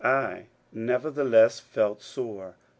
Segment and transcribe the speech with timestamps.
[0.03, 2.55] ^ I nevertheless felt sore.